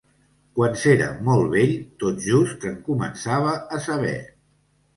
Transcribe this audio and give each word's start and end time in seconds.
Quan 0.59 0.77
s'era 0.83 1.09
molt 1.27 1.51
vell 1.51 1.75
tot 2.05 2.19
just 2.25 2.67
se'n 2.67 2.81
començava 2.89 3.55
a 3.79 3.83
saber. 3.91 4.19